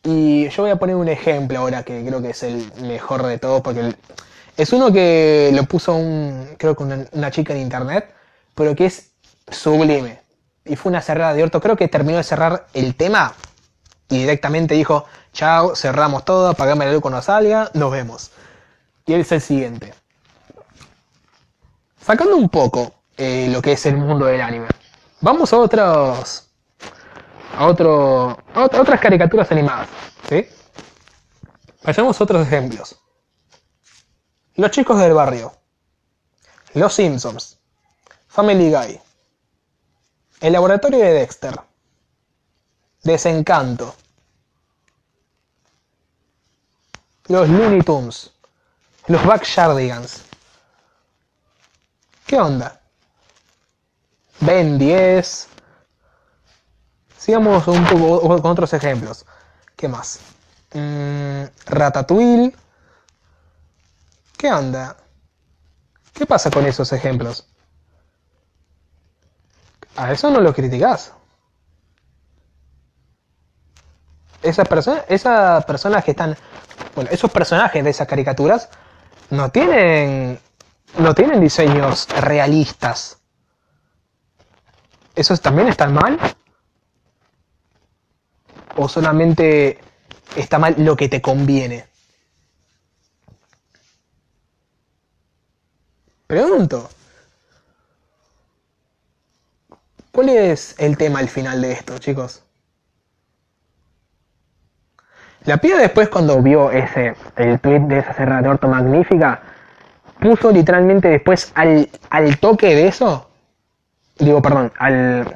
Y 0.03 0.49
yo 0.49 0.63
voy 0.63 0.71
a 0.71 0.77
poner 0.77 0.97
un 0.97 1.09
ejemplo 1.09 1.59
ahora 1.59 1.83
que 1.83 2.03
creo 2.05 2.23
que 2.23 2.31
es 2.31 2.43
el 2.43 2.73
mejor 2.83 3.23
de 3.25 3.39
todos, 3.39 3.61
porque 3.61 3.95
es 4.57 4.73
uno 4.73 4.91
que 4.93 5.51
lo 5.55 5.65
puso 5.65 5.95
un, 5.95 6.55
creo 6.57 6.75
que 6.75 6.85
una, 6.85 7.31
chica 7.31 7.53
en 7.53 7.61
internet, 7.61 8.11
pero 8.61 8.77
que 8.77 8.85
es 8.85 9.13
sublime. 9.51 10.21
Y 10.67 10.77
fue 10.77 10.91
una 10.91 11.01
cerrada 11.01 11.33
de 11.33 11.43
orto. 11.43 11.63
Creo 11.63 11.77
que 11.77 11.89
terminó 11.89 12.19
de 12.19 12.25
cerrar 12.25 12.67
el 12.75 12.95
tema 12.95 13.33
y 14.11 14.19
directamente 14.19 14.75
dijo, 14.75 15.07
chao, 15.33 15.75
cerramos 15.75 16.27
todo, 16.27 16.51
apagame 16.51 16.85
la 16.85 16.93
luz 16.93 17.01
cuando 17.01 17.23
salga, 17.23 17.71
nos 17.73 17.91
vemos. 17.91 18.33
Y 19.07 19.15
él 19.15 19.23
es 19.23 19.33
el 19.33 19.41
siguiente. 19.41 19.95
Sacando 22.05 22.37
un 22.37 22.51
poco 22.51 22.93
eh, 23.17 23.49
lo 23.51 23.63
que 23.63 23.73
es 23.73 23.87
el 23.87 23.97
mundo 23.97 24.27
del 24.27 24.43
anime. 24.43 24.69
Vamos 25.23 25.55
a 25.55 25.57
otros 25.57 26.51
a, 27.57 27.67
otro, 27.67 28.37
otras 28.55 29.01
caricaturas 29.01 29.51
animadas. 29.53 29.89
¿sí? 30.29 30.47
Pasemos 31.83 32.21
otros 32.21 32.47
ejemplos. 32.47 33.01
Los 34.55 34.71
chicos 34.71 34.99
del 34.99 35.15
barrio. 35.15 35.51
Los 36.75 36.93
Simpsons. 36.93 37.60
Family 38.31 38.71
Guy. 38.71 39.01
El 40.41 40.53
laboratorio 40.53 41.01
de 41.01 41.13
Dexter. 41.13 41.61
Desencanto. 43.03 43.97
Los 47.27 47.49
Looney 47.49 47.83
Tunes. 47.83 48.31
Los 49.09 49.27
Backyardigans. 49.27 50.23
¿Qué 52.25 52.39
onda? 52.39 52.81
Ben 54.39 54.79
10. 54.79 55.49
Sigamos 57.19 57.67
un 57.67 57.85
poco 57.87 58.41
con 58.41 58.53
otros 58.53 58.73
ejemplos. 58.75 59.27
¿Qué 59.75 59.89
más? 59.89 60.21
Mm, 60.73 61.47
Ratatouille. 61.67 62.55
¿Qué 64.37 64.53
onda? 64.53 64.97
¿Qué 66.15 66.27
pasa 66.27 66.49
con 66.49 66.65
esos 66.65 66.93
ejemplos? 66.93 67.50
A 70.01 70.13
eso 70.13 70.31
no 70.31 70.41
lo 70.41 70.55
criticas. 70.55 71.13
Esas 74.43 74.67
personas, 74.67 75.05
esas 75.09 75.63
personas 75.67 76.03
que 76.03 76.13
están, 76.13 76.35
bueno, 76.95 77.11
esos 77.13 77.31
personajes 77.31 77.85
de 77.85 77.91
esas 77.91 78.09
caricaturas 78.09 78.71
no 79.29 79.51
tienen, 79.51 80.41
no 80.97 81.15
tienen 81.15 81.39
diseños 81.39 82.09
realistas. 82.21 83.19
¿Esos 85.15 85.43
también 85.43 85.69
están 85.69 85.93
mal? 85.93 86.19
o 88.77 88.89
solamente 88.89 89.79
está 90.35 90.59
mal 90.59 90.75
lo 90.79 90.97
que 90.97 91.11
te 91.11 91.21
conviene? 91.21 91.87
Pregunto. 96.27 96.89
¿Cuál 100.13 100.29
es 100.31 100.75
el 100.79 100.97
tema 100.97 101.21
al 101.21 101.29
final 101.29 101.63
de 101.63 101.73
esto, 101.73 101.99
chicos? 101.99 102.43
La 105.45 105.57
piba 105.57 105.79
después 105.79 106.09
cuando 106.09 106.43
vio 106.43 106.71
ese, 106.71 107.15
el 107.37 107.59
tweet 107.61 107.81
de 107.81 108.01
esa 108.01 108.13
cerrada 108.13 108.43
de 108.43 108.49
orto 108.49 108.69
magnífica, 108.69 109.41
puso 110.21 110.51
literalmente 110.51 111.09
después 111.09 111.51
al, 111.55 111.89
al 112.11 112.39
toque 112.39 112.75
de 112.75 112.89
eso, 112.89 113.31
digo, 114.19 114.43
perdón, 114.43 114.71
al, 114.79 115.35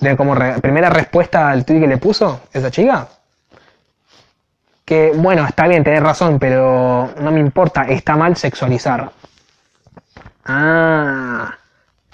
de 0.00 0.16
como 0.16 0.34
primera 0.60 0.90
respuesta 0.90 1.50
al 1.50 1.64
tweet 1.64 1.80
que 1.80 1.86
le 1.86 1.98
puso 1.98 2.40
esa 2.52 2.70
chica. 2.70 3.08
Que 4.84 5.12
bueno, 5.14 5.46
está 5.46 5.68
bien, 5.68 5.84
tenés 5.84 6.02
razón, 6.02 6.38
pero 6.38 7.10
no 7.20 7.30
me 7.30 7.40
importa, 7.40 7.82
está 7.82 8.16
mal 8.16 8.36
sexualizar. 8.36 9.12
Ah, 10.46 11.58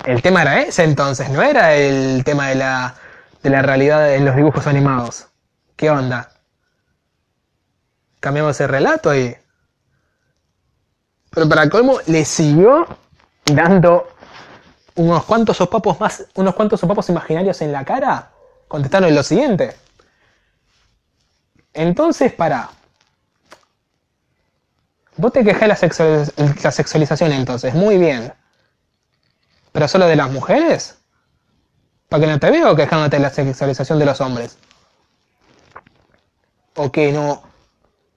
el 0.07 0.23
tema 0.23 0.43
era 0.43 0.63
ese 0.63 0.85
entonces, 0.85 1.29
no 1.31 1.43
era 1.43 1.75
el 1.75 2.25
tema 2.25 2.49
de 2.49 2.57
la, 2.57 2.95
de 3.43 3.51
la 3.51 3.63
realidad 3.63 4.15
en 4.15 4.25
los 4.25 4.37
dibujos 4.37 4.67
animados. 4.67 5.27
¿Qué 5.77 5.91
onda? 5.91 6.31
Cambiamos 8.21 8.61
el 8.61 8.69
relato 8.69 9.15
y... 9.15 9.37
Pero 11.31 11.49
para 11.49 11.69
colmo, 11.69 11.99
le 12.07 12.25
siguió 12.25 12.87
dando 13.45 14.09
unos 14.95 15.25
cuantos 15.25 15.57
sopapos 15.57 15.99
más, 15.99 16.27
unos 16.37 16.55
cuantos 16.55 16.81
sopapos 16.81 17.09
imaginarios 17.09 17.61
en 17.61 17.73
la 17.73 17.85
cara, 17.85 18.31
contestaron 18.69 19.13
lo 19.15 19.23
siguiente. 19.23 19.77
Entonces, 21.73 22.33
para. 22.33 22.71
Vos 25.17 25.33
te 25.33 25.45
quejás 25.45 25.81
de 25.81 26.27
la, 26.37 26.55
la 26.63 26.71
sexualización 26.71 27.33
entonces, 27.33 27.75
muy 27.75 27.99
bien. 27.99 28.33
¿Pero 29.75 29.89
solo 29.89 30.07
de 30.07 30.15
las 30.15 30.31
mujeres? 30.31 30.99
¿Para 32.09 32.21
que 32.21 32.31
no 32.31 32.39
te 32.39 32.49
veo 32.49 32.77
quejándote 32.77 33.17
de 33.17 33.23
la 33.23 33.31
sexualización 33.31 33.99
de 33.99 34.07
los 34.07 34.21
hombres? 34.21 34.57
¿O 36.77 36.93
que 36.93 37.11
no, 37.11 37.43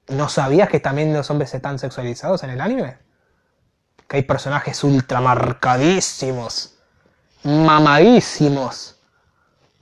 no 0.10 0.30
sabías 0.30 0.70
que 0.70 0.80
también 0.80 1.12
los 1.16 1.32
hombres 1.32 1.52
están 1.56 1.80
sexualizados 1.80 2.44
en 2.44 2.52
el 2.52 2.62
anime? 2.62 3.00
que 4.08 4.18
hay 4.18 4.22
personajes 4.22 4.84
ultramarcadísimos, 4.84 6.76
mamadísimos, 7.44 9.00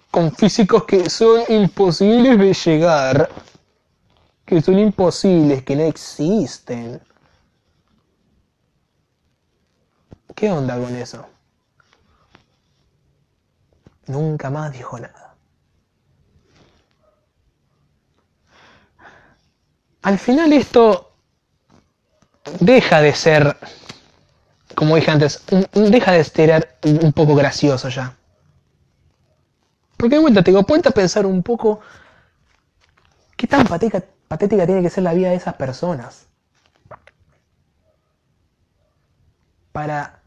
con 0.10 0.32
físicos 0.32 0.86
que 0.86 1.10
son 1.10 1.44
imposibles 1.50 2.40
de 2.40 2.54
llegar, 2.54 3.30
que 4.46 4.62
son 4.62 4.80
imposibles, 4.80 5.62
que 5.64 5.76
no 5.76 5.84
existen. 5.84 7.02
¿Qué 10.34 10.50
onda 10.50 10.80
con 10.80 10.96
eso? 10.96 11.35
Nunca 14.08 14.50
más 14.50 14.72
dijo 14.72 15.00
nada. 15.00 15.36
Al 20.02 20.20
final 20.20 20.54
esto 20.54 21.14
deja 22.60 23.02
de 23.02 23.16
ser, 23.16 23.58
como 24.76 24.96
dije 24.96 25.10
antes, 25.10 25.44
deja 25.74 26.12
de 26.12 26.24
ser 26.24 26.78
un 26.84 27.12
poco 27.12 27.34
gracioso 27.36 27.90
ya. 27.90 28.16
Porque 29.98 30.16
de 30.16 30.22
vuelta 30.22 30.44
te 30.44 30.52
digo, 30.52 30.64
ponte 30.64 30.90
a 30.90 30.92
pensar 30.92 31.26
un 31.26 31.42
poco 31.42 31.80
qué 33.36 33.48
tan 33.48 33.66
patética, 33.66 34.04
patética 34.28 34.66
tiene 34.68 34.84
que 34.84 34.90
ser 34.90 35.04
la 35.04 35.14
vida 35.14 35.30
de 35.30 35.36
esas 35.36 35.56
personas. 35.56 36.28
Para 39.72 40.22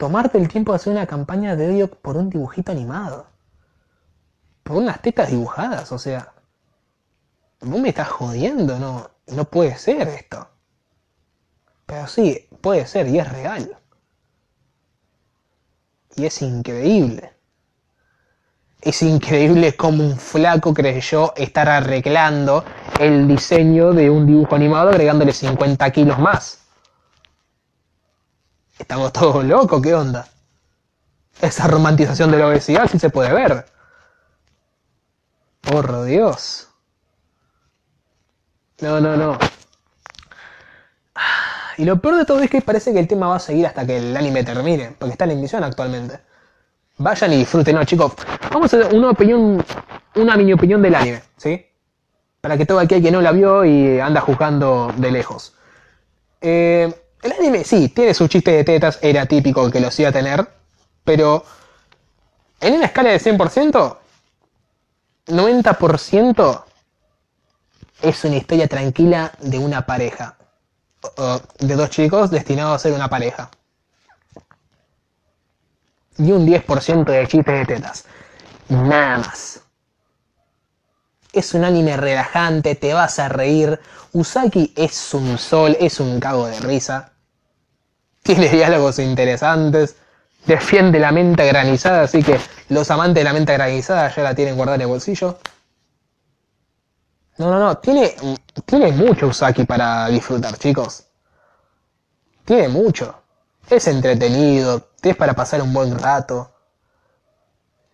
tomarte 0.00 0.38
el 0.38 0.48
tiempo 0.48 0.72
de 0.72 0.76
hacer 0.76 0.94
una 0.94 1.06
campaña 1.06 1.56
de 1.56 1.68
odio 1.68 1.90
por 1.90 2.16
un 2.16 2.30
dibujito 2.30 2.72
animado. 2.72 3.26
Por 4.62 4.78
unas 4.78 5.02
tetas 5.02 5.30
dibujadas, 5.30 5.92
o 5.92 5.98
sea. 5.98 6.32
Vos 7.60 7.78
me 7.78 7.90
estás 7.90 8.08
jodiendo, 8.08 8.78
no, 8.78 9.10
no 9.26 9.44
puede 9.44 9.76
ser 9.76 10.08
esto. 10.08 10.48
Pero 11.84 12.06
sí, 12.06 12.48
puede 12.62 12.86
ser 12.86 13.08
y 13.08 13.18
es 13.18 13.30
real. 13.30 13.76
Y 16.16 16.24
es 16.24 16.40
increíble. 16.40 17.34
Es 18.80 19.02
increíble 19.02 19.76
cómo 19.76 20.02
un 20.02 20.16
flaco 20.16 20.72
creyó 20.72 21.36
estar 21.36 21.68
arreglando 21.68 22.64
el 22.98 23.28
diseño 23.28 23.92
de 23.92 24.08
un 24.08 24.26
dibujo 24.26 24.54
animado 24.54 24.88
agregándole 24.88 25.34
50 25.34 25.90
kilos 25.90 26.18
más. 26.18 26.59
Estamos 28.80 29.12
todos 29.12 29.44
locos, 29.44 29.82
¿qué 29.82 29.94
onda? 29.94 30.26
Esa 31.40 31.66
romantización 31.66 32.30
de 32.30 32.38
la 32.38 32.46
obesidad 32.48 32.88
sí 32.90 32.98
se 32.98 33.10
puede 33.10 33.30
ver. 33.30 33.66
Por 35.60 36.04
Dios. 36.04 36.66
No, 38.80 38.98
no, 38.98 39.18
no. 39.18 39.38
Y 41.76 41.84
lo 41.84 42.00
peor 42.00 42.16
de 42.16 42.24
todo 42.24 42.40
es 42.40 42.48
que 42.48 42.62
parece 42.62 42.94
que 42.94 42.98
el 42.98 43.06
tema 43.06 43.28
va 43.28 43.36
a 43.36 43.40
seguir 43.40 43.66
hasta 43.66 43.86
que 43.86 43.98
el 43.98 44.16
anime 44.16 44.44
termine, 44.44 44.96
porque 44.98 45.12
está 45.12 45.24
en 45.24 45.32
emisión 45.32 45.62
actualmente. 45.62 46.18
Vayan 46.96 47.34
y 47.34 47.36
disfruten, 47.36 47.76
no, 47.76 47.84
chicos. 47.84 48.14
Vamos 48.50 48.72
a 48.72 48.78
hacer 48.78 48.94
una 48.94 49.10
opinión, 49.10 49.62
una 50.14 50.36
mini 50.38 50.54
opinión 50.54 50.80
del 50.80 50.94
anime, 50.94 51.22
¿sí? 51.36 51.66
Para 52.40 52.56
que 52.56 52.64
todo 52.64 52.78
aquel 52.78 53.02
que 53.02 53.10
no 53.10 53.20
la 53.20 53.32
vio 53.32 53.62
y 53.62 54.00
anda 54.00 54.22
juzgando 54.22 54.90
de 54.96 55.10
lejos. 55.10 55.54
Eh, 56.40 56.90
el 57.22 57.32
anime 57.32 57.64
sí, 57.64 57.88
tiene 57.88 58.14
su 58.14 58.28
chiste 58.28 58.50
de 58.52 58.64
tetas, 58.64 58.98
era 59.02 59.26
típico 59.26 59.70
que 59.70 59.80
los 59.80 59.98
iba 60.00 60.08
a 60.08 60.12
tener, 60.12 60.48
pero 61.04 61.44
en 62.60 62.74
una 62.74 62.86
escala 62.86 63.10
de 63.10 63.20
100%, 63.20 63.96
90% 65.26 66.64
es 68.02 68.24
una 68.24 68.36
historia 68.36 68.66
tranquila 68.68 69.32
de 69.40 69.58
una 69.58 69.86
pareja, 69.86 70.36
de 71.58 71.74
dos 71.74 71.90
chicos 71.90 72.30
destinados 72.30 72.76
a 72.76 72.78
ser 72.78 72.92
una 72.92 73.08
pareja. 73.08 73.50
Y 76.18 76.32
un 76.32 76.46
10% 76.46 77.04
de 77.04 77.26
chistes 77.26 77.54
de 77.54 77.66
tetas. 77.66 78.04
Nada 78.68 79.18
más. 79.18 79.62
Es 81.32 81.54
un 81.54 81.64
anime 81.64 81.96
relajante, 81.96 82.74
te 82.74 82.92
vas 82.92 83.18
a 83.18 83.28
reír. 83.28 83.78
Usaki 84.12 84.72
es 84.76 85.14
un 85.14 85.38
sol, 85.38 85.76
es 85.80 86.00
un 86.00 86.18
cago 86.18 86.46
de 86.46 86.58
risa. 86.60 87.12
Tiene 88.22 88.48
diálogos 88.48 88.98
interesantes. 88.98 89.96
Defiende 90.46 90.98
la 90.98 91.12
mente 91.12 91.46
granizada, 91.46 92.02
así 92.02 92.22
que 92.22 92.40
los 92.70 92.90
amantes 92.90 93.20
de 93.20 93.24
la 93.24 93.32
mente 93.32 93.52
granizada 93.52 94.12
ya 94.14 94.22
la 94.22 94.34
tienen 94.34 94.56
guardada 94.56 94.76
en 94.76 94.82
el 94.82 94.86
bolsillo. 94.88 95.38
No, 97.38 97.50
no, 97.50 97.58
no. 97.58 97.78
Tiene, 97.78 98.14
tiene 98.64 98.92
mucho 98.92 99.28
Usaki 99.28 99.64
para 99.64 100.08
disfrutar, 100.08 100.56
chicos. 100.58 101.04
Tiene 102.44 102.68
mucho. 102.68 103.22
Es 103.68 103.86
entretenido, 103.86 104.88
es 105.02 105.16
para 105.16 105.34
pasar 105.34 105.62
un 105.62 105.72
buen 105.72 105.96
rato. 105.98 106.50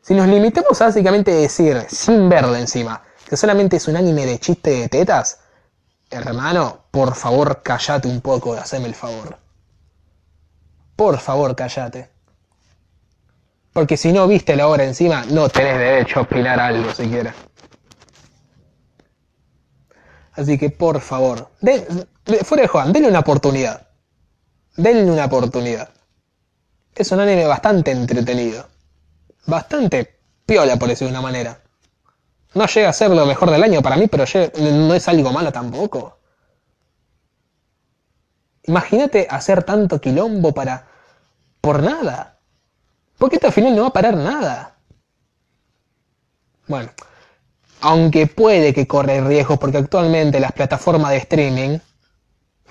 Si 0.01 0.15
nos 0.15 0.27
limitamos 0.27 0.81
a 0.81 0.87
básicamente 0.87 1.33
decir, 1.33 1.85
sin 1.89 2.29
verlo 2.29 2.55
encima, 2.57 3.03
que 3.29 3.37
solamente 3.37 3.77
es 3.77 3.89
un 3.89 3.97
anime 3.97 4.25
de 4.25 4.39
chiste 4.39 4.71
de 4.71 4.89
tetas, 4.89 5.41
hermano, 6.11 6.85
por 6.91 7.15
favor 7.15 7.63
callate 7.63 8.09
un 8.09 8.21
poco, 8.21 8.55
haceme 8.55 8.87
el 8.87 8.95
favor. 8.95 9.39
Por 10.95 11.19
favor, 11.19 11.55
callate. 11.57 12.11
Porque 13.73 13.97
si 13.97 14.13
no 14.13 14.27
viste 14.27 14.57
la 14.57 14.69
obra 14.69 14.85
encima, 14.85 15.25
no 15.27 15.49
tenés 15.49 15.77
derecho 15.79 16.21
a 16.21 16.23
opinar 16.23 16.59
algo 16.61 16.95
siquiera. 16.95 17.35
Así 20.33 20.57
que 20.57 20.71
por 20.71 21.01
favor, 21.01 21.51
fuera 22.45 22.63
de 22.63 22.69
Juan, 22.69 22.93
denle 22.93 23.09
una 23.09 23.21
oportunidad. 23.21 23.89
Denle 24.77 25.11
una 25.11 25.25
oportunidad. 25.25 25.91
Es 26.95 27.11
un 27.11 27.21
anime 27.21 27.47
bastante 27.47 27.91
entretenido. 27.91 28.67
Bastante 29.47 30.21
piola, 30.47 30.77
por 30.77 30.89
decirlo 30.89 31.13
de 31.13 31.19
una 31.19 31.23
manera. 31.23 31.61
No 32.57 32.65
llega 32.67 32.89
a 32.89 32.93
ser 32.95 33.11
lo 33.11 33.27
mejor 33.27 33.51
del 33.51 33.63
año 33.63 33.83
para 33.83 33.99
mí, 33.99 34.07
pero 34.07 34.25
no 34.59 34.95
es 34.95 35.09
algo 35.09 35.31
malo 35.31 35.53
tampoco. 35.53 36.21
Imagínate 38.63 39.27
hacer 39.29 39.63
tanto 39.63 40.01
quilombo 40.01 40.53
para... 40.53 40.87
por 41.61 41.83
nada. 41.83 42.39
Porque 43.19 43.37
esto 43.37 43.49
al 43.49 43.53
final 43.53 43.77
no 43.77 43.83
va 43.83 43.89
a 43.89 43.93
parar 43.93 44.17
nada. 44.17 44.75
Bueno, 46.67 46.89
aunque 47.83 48.27
puede 48.27 48.73
que 48.73 48.87
corre 48.87 49.21
riesgos 49.21 49.59
porque 49.59 49.77
actualmente 49.77 50.41
las 50.41 50.53
plataformas 50.53 51.11
de 51.11 51.19
streaming 51.19 51.79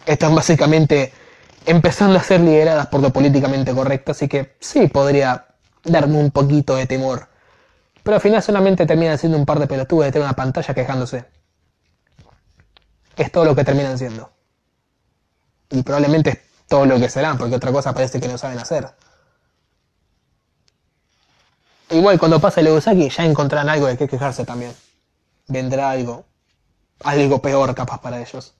están 0.07 0.33
básicamente 0.33 1.13
empezando 1.67 2.17
a 2.17 2.23
ser 2.23 2.41
lideradas 2.41 2.87
por 2.87 3.01
lo 3.01 3.13
políticamente 3.13 3.71
correcto, 3.71 4.13
así 4.13 4.27
que 4.27 4.55
sí 4.59 4.87
podría 4.87 5.45
darme 5.83 6.17
un 6.17 6.31
poquito 6.31 6.75
de 6.75 6.87
temor. 6.87 7.34
Pero 8.05 8.17
al 8.17 8.21
final 8.21 8.43
solamente 8.43 8.85
terminan 8.85 9.17
siendo 9.17 9.35
un 9.35 9.47
par 9.47 9.57
de 9.57 9.65
pelotudos 9.65 10.11
de 10.11 10.19
una 10.19 10.33
pantalla 10.33 10.75
quejándose. 10.75 11.25
Es 13.17 13.31
todo 13.31 13.45
lo 13.45 13.55
que 13.55 13.63
terminan 13.63 13.97
siendo. 13.97 14.31
Y 15.71 15.81
probablemente 15.81 16.29
es 16.29 16.39
todo 16.67 16.85
lo 16.85 16.99
que 16.99 17.09
serán, 17.09 17.39
porque 17.39 17.55
otra 17.55 17.71
cosa 17.71 17.95
parece 17.95 18.19
que 18.19 18.27
no 18.27 18.37
saben 18.37 18.59
hacer. 18.59 18.93
Igual 21.89 22.19
cuando 22.19 22.39
pase 22.39 22.61
el 22.61 22.67
Usaki 22.67 23.09
ya 23.09 23.25
encontrarán 23.25 23.69
algo 23.69 23.87
de 23.87 23.97
qué 23.97 24.07
quejarse 24.07 24.45
también 24.45 24.75
vendrá 25.47 25.89
algo, 25.89 26.25
algo 26.99 27.41
peor 27.41 27.73
capaz 27.73 28.01
para 28.01 28.21
ellos. 28.21 28.53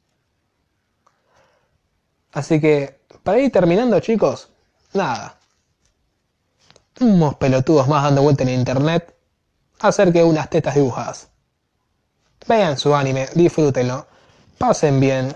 Así 2.32 2.60
que, 2.60 3.00
para 3.22 3.38
ir 3.38 3.52
terminando 3.52 4.00
chicos, 4.00 4.50
nada. 4.94 5.38
Unos 7.00 7.36
pelotudos 7.36 7.88
más 7.88 8.04
dando 8.04 8.24
vuelta 8.24 8.42
en 8.42 8.50
internet 8.50 9.15
hacer 9.80 10.12
que 10.12 10.24
unas 10.24 10.50
tetas 10.50 10.76
dibujadas. 10.76 11.30
Vean 12.48 12.78
su 12.78 12.96
anime, 12.96 13.28
disfrútenlo, 13.34 14.08
pasen 14.58 15.00
bien, 15.00 15.36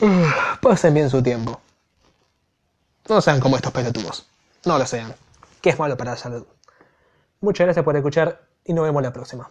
pasen 0.62 0.94
bien 0.94 1.10
su 1.10 1.22
tiempo. 1.22 1.60
No 3.08 3.20
sean 3.20 3.40
como 3.40 3.56
estos 3.56 3.72
pelotudos, 3.72 4.26
no 4.64 4.78
lo 4.78 4.86
sean, 4.86 5.14
que 5.60 5.70
es 5.70 5.78
malo 5.78 5.96
para 5.96 6.12
la 6.12 6.16
salud. 6.16 6.46
Muchas 7.40 7.66
gracias 7.66 7.84
por 7.84 7.96
escuchar 7.96 8.42
y 8.64 8.72
nos 8.72 8.84
vemos 8.84 9.02
la 9.02 9.12
próxima. 9.12 9.50